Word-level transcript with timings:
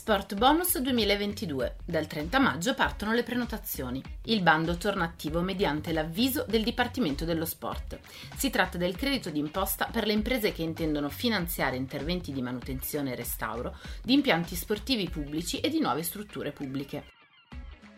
Sport 0.00 0.34
Bonus 0.34 0.78
2022. 0.78 1.76
Dal 1.84 2.06
30 2.06 2.38
maggio 2.38 2.72
partono 2.72 3.12
le 3.12 3.22
prenotazioni. 3.22 4.02
Il 4.24 4.40
bando 4.40 4.78
torna 4.78 5.04
attivo 5.04 5.42
mediante 5.42 5.92
l'avviso 5.92 6.46
del 6.48 6.64
Dipartimento 6.64 7.26
dello 7.26 7.44
Sport. 7.44 7.98
Si 8.34 8.48
tratta 8.48 8.78
del 8.78 8.96
credito 8.96 9.28
d'imposta 9.28 9.90
per 9.92 10.06
le 10.06 10.14
imprese 10.14 10.52
che 10.52 10.62
intendono 10.62 11.10
finanziare 11.10 11.76
interventi 11.76 12.32
di 12.32 12.40
manutenzione 12.40 13.12
e 13.12 13.14
restauro 13.14 13.76
di 14.02 14.14
impianti 14.14 14.56
sportivi 14.56 15.06
pubblici 15.10 15.60
e 15.60 15.68
di 15.68 15.80
nuove 15.80 16.02
strutture 16.02 16.50
pubbliche. 16.50 17.04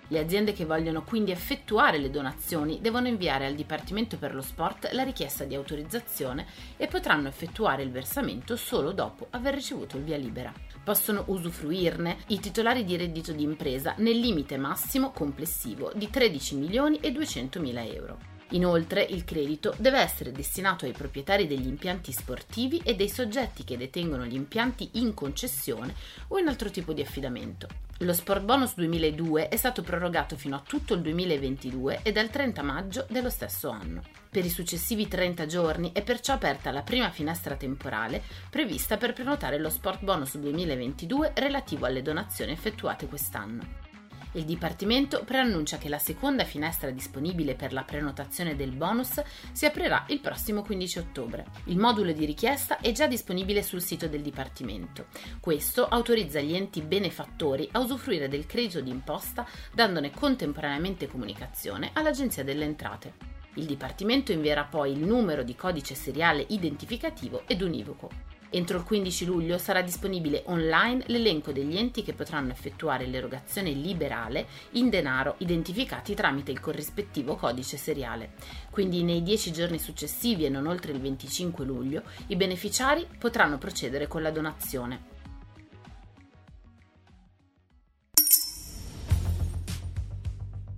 Le 0.08 0.18
aziende 0.18 0.52
che 0.52 0.64
vogliono 0.64 1.04
quindi 1.04 1.30
effettuare 1.30 1.98
le 1.98 2.10
donazioni 2.10 2.80
devono 2.80 3.06
inviare 3.06 3.46
al 3.46 3.54
Dipartimento 3.54 4.18
per 4.18 4.34
lo 4.34 4.42
Sport 4.42 4.90
la 4.90 5.04
richiesta 5.04 5.44
di 5.44 5.54
autorizzazione 5.54 6.46
e 6.76 6.88
potranno 6.88 7.28
effettuare 7.28 7.84
il 7.84 7.92
versamento 7.92 8.56
solo 8.56 8.90
dopo 8.90 9.28
aver 9.30 9.54
ricevuto 9.54 9.96
il 9.96 10.02
via 10.02 10.16
libera. 10.16 10.52
Possono 10.84 11.24
usufruirne 11.26 12.18
i 12.28 12.40
titolari 12.40 12.84
di 12.84 12.96
reddito 12.96 13.32
di 13.32 13.44
impresa 13.44 13.94
nel 13.98 14.18
limite 14.18 14.56
massimo 14.56 15.10
complessivo 15.10 15.92
di 15.94 16.10
13 16.10 16.56
milioni 16.56 16.98
e 16.98 17.12
200 17.12 17.60
mila 17.60 17.84
euro. 17.84 18.31
Inoltre 18.52 19.02
il 19.02 19.24
credito 19.24 19.74
deve 19.78 19.98
essere 19.98 20.30
destinato 20.30 20.84
ai 20.84 20.92
proprietari 20.92 21.46
degli 21.46 21.66
impianti 21.66 22.12
sportivi 22.12 22.80
e 22.84 22.94
dei 22.94 23.08
soggetti 23.08 23.64
che 23.64 23.78
detengono 23.78 24.26
gli 24.26 24.34
impianti 24.34 24.90
in 24.94 25.14
concessione 25.14 25.94
o 26.28 26.38
in 26.38 26.48
altro 26.48 26.70
tipo 26.70 26.92
di 26.92 27.00
affidamento. 27.00 27.66
Lo 27.98 28.12
Sport 28.12 28.42
Bonus 28.42 28.74
2002 28.74 29.48
è 29.48 29.56
stato 29.56 29.82
prorogato 29.82 30.36
fino 30.36 30.56
a 30.56 30.62
tutto 30.66 30.94
il 30.94 31.00
2022 31.02 32.00
e 32.02 32.12
dal 32.12 32.30
30 32.30 32.62
maggio 32.62 33.06
dello 33.08 33.30
stesso 33.30 33.70
anno. 33.70 34.02
Per 34.28 34.44
i 34.44 34.50
successivi 34.50 35.08
30 35.08 35.46
giorni 35.46 35.92
è 35.92 36.02
perciò 36.02 36.34
aperta 36.34 36.72
la 36.72 36.82
prima 36.82 37.10
finestra 37.10 37.54
temporale 37.54 38.22
prevista 38.50 38.96
per 38.96 39.12
prenotare 39.12 39.58
lo 39.58 39.70
Sport 39.70 40.02
Bonus 40.02 40.36
2022 40.36 41.32
relativo 41.36 41.86
alle 41.86 42.02
donazioni 42.02 42.52
effettuate 42.52 43.06
quest'anno. 43.06 43.91
Il 44.34 44.44
Dipartimento 44.44 45.24
preannuncia 45.24 45.76
che 45.76 45.90
la 45.90 45.98
seconda 45.98 46.44
finestra 46.44 46.90
disponibile 46.90 47.54
per 47.54 47.74
la 47.74 47.82
prenotazione 47.82 48.56
del 48.56 48.70
bonus 48.70 49.22
si 49.52 49.66
aprirà 49.66 50.06
il 50.08 50.20
prossimo 50.20 50.62
15 50.62 50.98
ottobre. 51.00 51.44
Il 51.64 51.76
modulo 51.76 52.12
di 52.12 52.24
richiesta 52.24 52.78
è 52.78 52.92
già 52.92 53.06
disponibile 53.06 53.62
sul 53.62 53.82
sito 53.82 54.08
del 54.08 54.22
Dipartimento. 54.22 55.08
Questo 55.38 55.86
autorizza 55.86 56.40
gli 56.40 56.54
enti 56.54 56.80
benefattori 56.80 57.68
a 57.72 57.80
usufruire 57.80 58.28
del 58.28 58.46
credito 58.46 58.80
d'imposta 58.80 59.46
dandone 59.70 60.10
contemporaneamente 60.10 61.08
comunicazione 61.08 61.90
all'Agenzia 61.92 62.42
delle 62.42 62.64
Entrate. 62.64 63.12
Il 63.56 63.66
Dipartimento 63.66 64.32
invierà 64.32 64.64
poi 64.64 64.92
il 64.92 65.04
numero 65.04 65.42
di 65.42 65.54
codice 65.54 65.94
seriale 65.94 66.46
identificativo 66.48 67.42
ed 67.46 67.60
univoco. 67.60 68.31
Entro 68.54 68.76
il 68.76 68.84
15 68.84 69.24
luglio 69.24 69.56
sarà 69.56 69.80
disponibile 69.80 70.42
online 70.46 71.04
l'elenco 71.06 71.52
degli 71.52 71.78
enti 71.78 72.02
che 72.02 72.12
potranno 72.12 72.50
effettuare 72.50 73.06
l'erogazione 73.06 73.70
liberale 73.70 74.46
in 74.72 74.90
denaro 74.90 75.36
identificati 75.38 76.14
tramite 76.14 76.50
il 76.50 76.60
corrispettivo 76.60 77.36
codice 77.36 77.78
seriale. 77.78 78.32
Quindi 78.70 79.04
nei 79.04 79.22
10 79.22 79.52
giorni 79.52 79.78
successivi 79.78 80.44
e 80.44 80.50
non 80.50 80.66
oltre 80.66 80.92
il 80.92 81.00
25 81.00 81.64
luglio 81.64 82.02
i 82.26 82.36
beneficiari 82.36 83.06
potranno 83.16 83.56
procedere 83.56 84.06
con 84.06 84.20
la 84.20 84.30
donazione. 84.30 85.10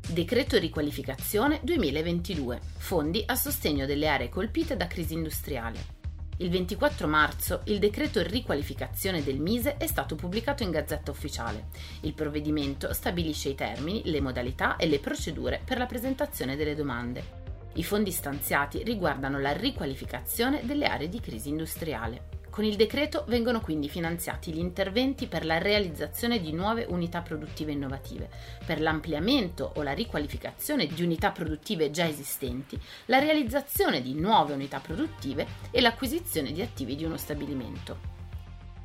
Decreto 0.09 0.59
riqualificazione 0.59 1.59
2022. 1.65 2.61
Fondi 2.77 3.25
a 3.27 3.35
sostegno 3.35 3.85
delle 3.85 4.07
aree 4.07 4.29
colpite 4.29 4.77
da 4.77 4.87
crisi 4.87 5.15
industriale. 5.15 6.03
Il 6.39 6.51
24 6.51 7.07
marzo 7.07 7.61
il 7.67 7.79
decreto 7.79 8.21
riqualificazione 8.21 9.23
del 9.23 9.39
Mise 9.39 9.77
è 9.77 9.87
stato 9.87 10.17
pubblicato 10.17 10.65
in 10.65 10.73
Gazzetta 10.73 11.13
Ufficiale. 11.13 11.67
Il 12.01 12.13
provvedimento 12.13 12.93
stabilisce 12.93 13.51
i 13.51 13.55
termini, 13.55 14.03
le 14.07 14.21
modalità 14.21 14.75
e 14.75 14.89
le 14.89 14.99
procedure 14.99 15.61
per 15.65 15.79
la 15.79 15.87
presentazione 15.87 16.57
delle 16.57 16.75
domande. 16.75 17.43
I 17.75 17.85
fondi 17.85 18.11
stanziati 18.11 18.83
riguardano 18.83 19.39
la 19.39 19.53
riqualificazione 19.53 20.63
delle 20.65 20.87
aree 20.87 21.09
di 21.09 21.21
crisi 21.21 21.51
industriale. 21.51 22.34
Con 22.55 22.65
il 22.65 22.77
decreto 22.77 23.25
vengono 23.27 23.61
quindi 23.61 23.89
finanziati 23.89 24.53
gli 24.53 24.61
interventi 24.61 25.27
per 25.27 25.45
la 25.45 25.59
realizzazione 25.59 26.41
di 26.41 26.53
nuove 26.53 26.87
unità 26.89 27.21
produttive 27.21 27.73
innovative, 27.73 28.31
per 28.65 28.81
l'ampliamento 28.81 29.73
o 29.75 29.83
la 29.83 29.91
riqualificazione 29.91 30.87
di 30.87 31.03
unità 31.03 31.33
produttive 31.33 31.91
già 31.91 32.07
esistenti, 32.07 32.81
la 33.07 33.19
realizzazione 33.19 34.01
di 34.01 34.15
nuove 34.15 34.53
unità 34.53 34.79
produttive 34.79 35.49
e 35.73 35.81
l'acquisizione 35.81 36.53
di 36.53 36.63
attivi 36.63 36.95
di 36.95 37.03
uno 37.03 37.17
stabilimento. 37.17 37.99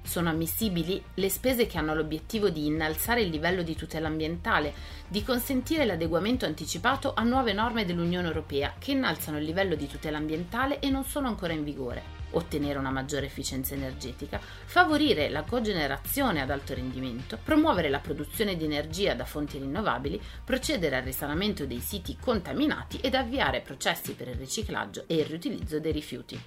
Sono 0.02 0.30
ammissibili 0.30 1.00
le 1.14 1.30
spese 1.30 1.68
che 1.68 1.78
hanno 1.78 1.94
l'obiettivo 1.94 2.50
di 2.50 2.66
innalzare 2.66 3.22
il 3.22 3.30
livello 3.30 3.62
di 3.62 3.76
tutela 3.76 4.08
ambientale, 4.08 4.74
di 5.08 5.24
consentire 5.24 5.86
l'adeguamento 5.86 6.48
anticipato 6.48 7.14
a 7.14 7.22
nuove 7.22 7.54
norme 7.54 7.86
dell'Unione 7.86 8.26
Europea 8.26 8.74
che 8.80 8.94
innalzano 8.94 9.38
il 9.38 9.46
livello 9.46 9.76
di 9.76 9.86
tutela 9.86 10.18
ambientale 10.18 10.80
e 10.80 10.90
non 10.90 11.04
sono 11.04 11.28
ancora 11.28 11.54
in 11.54 11.64
vigore 11.64 12.19
ottenere 12.32 12.80
una 12.80 12.92
maggiore 12.92 13.26
efficienza 13.26 13.74
energetica, 13.74 14.40
favorire 14.40 15.30
la 15.30 15.44
cogenerazione 15.44 16.42
ad 16.42 16.50
alto 16.50 16.74
rendimento, 16.74 17.38
promuovere 17.44 17.90
la 17.90 18.00
produzione 18.00 18.56
di 18.56 18.66
energia 18.66 19.14
da 19.14 19.26
fonti 19.26 19.58
rinnovabili, 19.58 20.22
procedere 20.44 20.98
al 20.98 21.04
risanamento 21.04 21.66
dei 21.66 21.80
siti 21.80 22.18
contaminati 22.20 23.00
ed 23.02 23.16
avviare 23.16 23.62
processi 23.62 24.14
per 24.14 24.28
il 24.28 24.36
riciclaggio 24.36 25.04
e 25.08 25.16
il 25.16 25.26
riutilizzo 25.26 25.80
dei 25.80 25.92
rifiuti. 25.92 26.42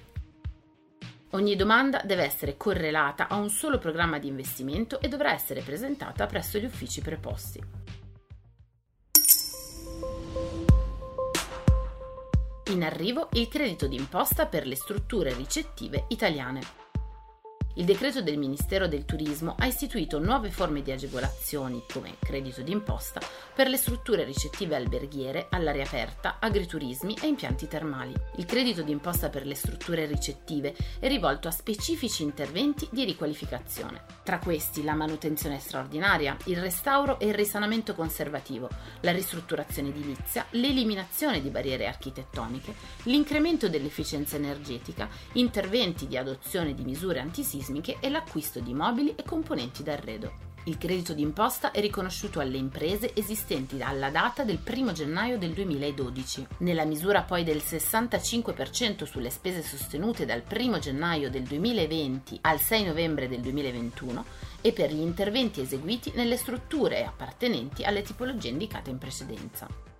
Ogni 1.31 1.55
domanda 1.55 2.01
deve 2.05 2.23
essere 2.23 2.57
correlata 2.57 3.27
a 3.27 3.35
un 3.35 3.49
solo 3.49 3.79
programma 3.79 4.19
di 4.19 4.27
investimento 4.27 4.99
e 4.99 5.07
dovrà 5.07 5.33
essere 5.33 5.61
presentata 5.61 6.27
presso 6.27 6.59
gli 6.59 6.65
uffici 6.65 7.01
preposti. 7.01 7.59
In 12.73 12.83
arrivo 12.83 13.29
il 13.33 13.49
credito 13.49 13.85
d'imposta 13.85 14.47
per 14.47 14.65
le 14.65 14.75
strutture 14.75 15.31
ricettive 15.35 16.05
italiane. 16.07 16.82
Il 17.75 17.85
decreto 17.85 18.21
del 18.21 18.37
Ministero 18.37 18.87
del 18.87 19.03
Turismo 19.03 19.55
ha 19.57 19.65
istituito 19.65 20.19
nuove 20.19 20.51
forme 20.51 20.83
di 20.83 20.91
agevolazioni, 20.91 21.83
come 21.91 22.17
credito 22.19 22.61
d'imposta, 22.61 23.19
per 23.51 23.67
le 23.67 23.77
strutture 23.77 24.23
ricettive 24.23 24.75
alberghiere, 24.75 25.47
all'aria 25.49 25.83
aperta, 25.83 26.37
agriturismi 26.39 27.17
e 27.19 27.25
impianti 27.25 27.67
termali. 27.67 28.13
Il 28.35 28.45
credito 28.45 28.83
d'imposta 28.83 29.29
per 29.29 29.47
le 29.47 29.55
strutture 29.55 30.05
ricettive 30.05 30.75
è 30.99 31.07
rivolto 31.07 31.47
a 31.47 31.51
specifici 31.51 32.21
interventi 32.21 32.87
di 32.91 33.05
riqualificazione. 33.05 34.03
Tra 34.23 34.37
questi 34.37 34.83
la 34.83 34.93
manutenzione 34.93 35.57
straordinaria, 35.57 36.37
il 36.45 36.57
restauro 36.57 37.19
e 37.19 37.29
il 37.29 37.33
risanamento 37.33 37.95
conservativo, 37.95 38.69
la 38.99 39.11
ristrutturazione 39.11 39.89
edilizia, 39.89 40.45
l'eliminazione 40.51 41.41
di 41.41 41.49
barriere 41.49 41.87
architettoniche, 41.87 42.75
l'incremento 43.05 43.67
dell'efficienza 43.67 44.35
energetica, 44.35 45.09
interventi 45.33 46.05
di 46.05 46.17
adozione 46.17 46.75
di 46.75 46.83
misure 46.83 47.19
antisismiche 47.19 47.61
sismiche 47.63 47.97
e 47.99 48.09
l'acquisto 48.09 48.59
di 48.59 48.73
mobili 48.73 49.15
e 49.15 49.23
componenti 49.23 49.83
d'arredo. 49.83 50.51
Il 50.65 50.77
credito 50.77 51.13
d'imposta 51.13 51.71
è 51.71 51.81
riconosciuto 51.81 52.39
alle 52.39 52.55
imprese 52.55 53.13
esistenti 53.15 53.81
alla 53.81 54.09
data 54.09 54.43
del 54.43 54.59
1 54.65 54.93
gennaio 54.93 55.37
del 55.37 55.51
2012, 55.51 56.47
nella 56.59 56.85
misura 56.85 57.23
poi 57.23 57.43
del 57.43 57.57
65% 57.57 59.03
sulle 59.03 59.29
spese 59.29 59.61
sostenute 59.61 60.25
dal 60.25 60.43
1 60.49 60.79
gennaio 60.79 61.29
del 61.29 61.43
2020 61.43 62.39
al 62.41 62.59
6 62.59 62.85
novembre 62.85 63.27
del 63.27 63.41
2021 63.41 64.25
e 64.61 64.71
per 64.71 64.93
gli 64.93 65.01
interventi 65.01 65.59
eseguiti 65.59 66.13
nelle 66.15 66.37
strutture 66.37 67.03
appartenenti 67.03 67.83
alle 67.83 68.01
tipologie 68.01 68.47
indicate 68.47 68.89
in 68.89 68.97
precedenza. 68.97 69.92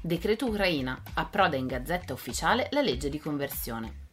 Decreto 0.00 0.46
Ucraina. 0.46 1.02
Approda 1.14 1.56
in 1.56 1.66
gazzetta 1.66 2.12
ufficiale 2.12 2.68
la 2.70 2.80
legge 2.80 3.08
di 3.08 3.18
conversione. 3.18 4.06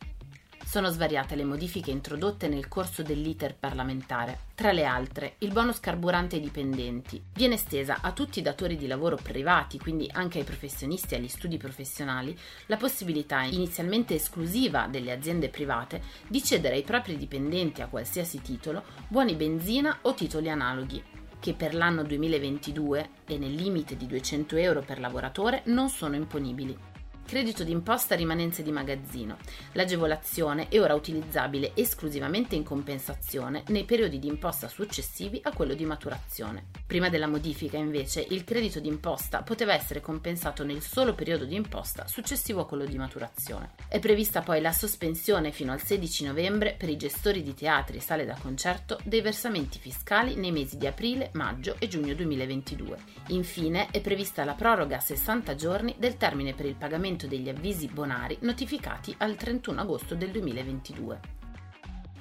Sono 0.66 0.90
svariate 0.90 1.36
le 1.36 1.44
modifiche 1.44 1.92
introdotte 1.92 2.48
nel 2.48 2.68
corso 2.68 3.04
dell'iter 3.04 3.56
parlamentare. 3.56 4.40
Tra 4.56 4.72
le 4.72 4.84
altre, 4.84 5.36
il 5.40 5.52
bonus 5.52 5.80
carburante 5.80 6.38
ai 6.38 6.42
dipendenti 6.42 7.24
viene 7.34 7.54
estesa 7.54 8.00
a 8.02 8.12
tutti 8.14 8.40
i 8.40 8.42
datori 8.42 8.78
di 8.78 8.88
lavoro 8.88 9.16
privati, 9.16 9.78
quindi 9.78 10.10
anche 10.12 10.40
ai 10.40 10.44
professionisti 10.44 11.14
e 11.14 11.18
agli 11.18 11.28
studi 11.28 11.58
professionali, 11.58 12.36
la 12.66 12.78
possibilità 12.78 13.44
inizialmente 13.44 14.16
esclusiva 14.16 14.88
delle 14.88 15.12
aziende 15.12 15.50
private 15.50 16.02
di 16.28 16.44
cedere 16.44 16.76
ai 16.76 16.84
propri 16.84 17.16
dipendenti 17.16 17.84
a 17.84 17.88
qualsiasi 17.88 18.42
titolo 18.42 18.84
buoni 19.08 19.36
benzina 19.36 20.00
o 20.02 20.16
titoli 20.16 20.50
analoghi, 20.50 21.04
che 21.46 21.54
per 21.54 21.76
l'anno 21.76 22.02
2022 22.02 23.10
e 23.28 23.38
nel 23.38 23.54
limite 23.54 23.96
di 23.96 24.08
200 24.08 24.56
euro 24.56 24.82
per 24.82 25.00
lavoratore 25.00 25.62
non 25.66 25.90
sono 25.90 26.16
imponibili. 26.16 26.95
Credito 27.28 27.64
d'imposta 27.64 28.14
rimanenze 28.14 28.62
di 28.62 28.72
magazzino. 28.72 29.38
L'agevolazione 29.72 30.68
è 30.68 30.80
ora 30.80 30.94
utilizzabile 30.94 31.72
esclusivamente 31.74 32.54
in 32.54 32.64
compensazione 32.64 33.64
nei 33.70 33.84
periodi 33.84 34.20
di 34.20 34.28
imposta 34.28 34.68
successivi 34.68 35.40
a 35.42 35.52
quello 35.52 35.74
di 35.74 35.86
maturazione. 35.86 36.68
Prima 36.86 37.10
della 37.10 37.26
modifica, 37.26 37.78
invece, 37.78 38.24
il 38.30 38.44
credito 38.44 38.80
d'imposta 38.80 39.42
poteva 39.42 39.74
essere 39.74 40.02
compensato 40.02 40.64
nel 40.64 40.84
solo 40.84 41.16
periodo 41.16 41.46
di 41.46 41.56
imposta 41.56 42.06
successivo 42.06 42.62
a 42.62 42.68
quello 42.68 42.86
di 42.86 42.96
maturazione. 42.96 43.72
È 43.88 43.98
prevista 43.98 44.42
poi 44.42 44.62
la 44.62 44.72
sospensione 44.72 45.52
fino 45.52 45.72
al 45.72 45.82
16 45.82 46.26
novembre 46.26 46.76
per 46.78 46.90
i 46.90 46.96
gestori 46.96 47.42
di 47.42 47.56
teatri 47.56 47.98
e 47.98 48.02
sale 48.02 48.26
da 48.26 48.38
concerto 48.40 49.00
dei 49.04 49.22
versamenti 49.22 49.80
fiscali 49.80 50.36
nei 50.36 50.52
mesi 50.52 50.78
di 50.78 50.86
aprile, 50.86 51.32
maggio 51.34 51.76
e 51.80 51.88
giugno 51.88 52.14
2022. 52.14 52.98
Infine 53.30 53.88
è 53.90 54.00
prevista 54.00 54.46
la 54.46 54.54
proroga 54.54 54.98
a 54.98 55.02
60 55.02 55.56
giorni 55.56 55.96
del 55.98 56.18
termine 56.18 56.54
per 56.54 56.68
il 56.68 56.76
pagamento 56.76 57.14
pagamento 57.16 57.28
degli 57.28 57.50
avvisi 57.50 57.88
bonari 57.88 58.38
notificati 58.42 59.16
al 59.20 59.36
31 59.36 59.82
agosto 59.82 60.16
del 60.16 60.32
2022. 60.32 61.20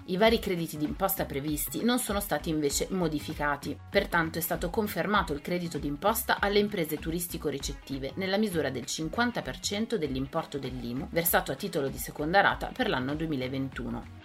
I 0.06 0.16
vari 0.18 0.38
crediti 0.38 0.76
d'imposta 0.76 1.24
previsti 1.24 1.82
non 1.82 1.98
sono 1.98 2.20
stati 2.20 2.50
invece 2.50 2.88
modificati, 2.90 3.76
pertanto 3.90 4.38
è 4.38 4.42
stato 4.42 4.68
confermato 4.68 5.32
il 5.32 5.40
credito 5.40 5.78
d'imposta 5.78 6.40
alle 6.40 6.58
imprese 6.58 6.98
turistico-ricettive 6.98 8.12
nella 8.16 8.36
misura 8.36 8.70
del 8.70 8.84
50% 8.84 9.94
dell'importo 9.94 10.58
dell'IMU 10.58 11.08
versato 11.10 11.52
a 11.52 11.56
titolo 11.56 11.88
di 11.88 11.98
seconda 11.98 12.42
rata 12.42 12.70
per 12.74 12.88
l'anno 12.88 13.14
2021. 13.14 14.23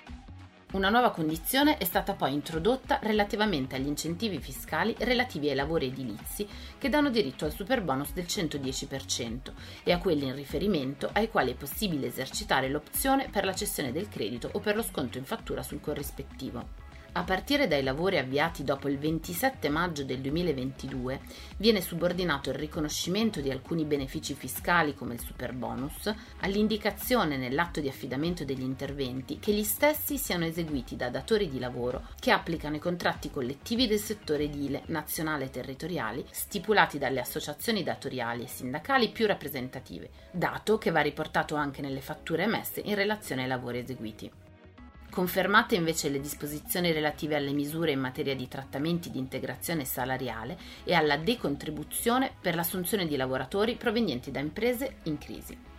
Una 0.71 0.89
nuova 0.89 1.09
condizione 1.09 1.77
è 1.77 1.83
stata 1.83 2.13
poi 2.13 2.31
introdotta 2.31 2.99
relativamente 3.01 3.75
agli 3.75 3.87
incentivi 3.87 4.37
fiscali 4.39 4.95
relativi 4.99 5.49
ai 5.49 5.55
lavori 5.55 5.87
edilizi 5.87 6.47
che 6.77 6.89
danno 6.89 7.09
diritto 7.09 7.43
al 7.43 7.51
superbonus 7.51 8.13
del 8.13 8.25
110% 8.25 9.51
e 9.83 9.91
a 9.91 9.97
quelli 9.97 10.27
in 10.27 10.35
riferimento 10.35 11.09
ai 11.11 11.27
quali 11.27 11.53
è 11.53 11.55
possibile 11.55 12.05
esercitare 12.05 12.69
l'opzione 12.69 13.29
per 13.31 13.45
la 13.45 13.55
cessione 13.55 13.91
del 13.91 14.09
credito 14.09 14.47
o 14.51 14.59
per 14.59 14.75
lo 14.75 14.83
sconto 14.83 15.17
in 15.17 15.25
fattura 15.25 15.63
sul 15.63 15.81
corrispettivo. 15.81 16.78
A 17.11 17.23
partire 17.23 17.67
dai 17.67 17.81
lavori 17.81 18.19
avviati 18.19 18.63
dopo 18.63 18.87
il 18.87 18.99
27 18.99 19.67
maggio 19.69 20.03
del 20.03 20.19
2022 20.19 21.19
viene 21.57 21.81
subordinato 21.81 22.51
il 22.51 22.55
riconoscimento 22.55 23.41
di 23.41 23.49
alcuni 23.49 23.83
benefici 23.83 24.35
fiscali 24.35 24.93
come 24.93 25.15
il 25.15 25.19
superbonus 25.19 26.13
all'indicazione 26.41 27.35
nell'atto 27.35 27.79
di 27.79 27.87
affidamento 27.87 28.45
degli 28.45 28.61
interventi 28.61 29.39
che 29.39 29.53
gli 29.53 29.63
stessi 29.63 30.19
siano 30.19 30.45
eseguiti 30.45 30.95
da 30.95 31.09
datori 31.09 31.49
di 31.49 31.57
lavoro 31.57 32.03
che 32.19 32.29
applicano 32.29 32.75
i 32.75 32.79
contratti 32.79 33.31
collettivi 33.31 33.87
del 33.87 33.99
settore 33.99 34.43
edile 34.43 34.83
nazionale 34.85 35.45
e 35.45 35.49
territoriali 35.49 36.23
stipulati 36.29 36.99
dalle 36.99 37.21
associazioni 37.21 37.81
datoriali 37.81 38.43
e 38.43 38.47
sindacali 38.47 39.09
più 39.09 39.25
rappresentative, 39.25 40.09
dato 40.29 40.77
che 40.77 40.91
va 40.91 41.01
riportato 41.01 41.55
anche 41.55 41.81
nelle 41.81 42.01
fatture 42.01 42.43
emesse 42.43 42.81
in 42.85 42.93
relazione 42.93 43.41
ai 43.41 43.47
lavori 43.47 43.79
eseguiti. 43.79 44.31
Confermate 45.09 45.75
invece 45.75 46.09
le 46.09 46.19
disposizioni 46.19 46.91
relative 46.91 47.35
alle 47.35 47.51
misure 47.51 47.91
in 47.91 47.99
materia 47.99 48.35
di 48.35 48.47
trattamenti 48.47 49.09
di 49.09 49.17
integrazione 49.17 49.83
salariale 49.83 50.57
e 50.83 50.93
alla 50.93 51.17
decontribuzione 51.17 52.31
per 52.39 52.55
l'assunzione 52.55 53.07
di 53.07 53.17
lavoratori 53.17 53.75
provenienti 53.75 54.29
da 54.31 54.39
imprese 54.39 54.97
in 55.03 55.17
crisi. 55.17 55.78